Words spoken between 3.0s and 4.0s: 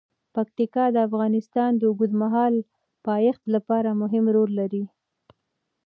پایښت لپاره